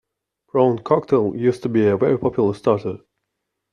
Prawn 0.47 0.79
cocktail 0.79 1.35
used 1.35 1.61
to 1.61 1.69
be 1.69 1.85
a 1.85 1.95
very 1.95 2.17
popular 2.17 2.55
starter 2.55 2.97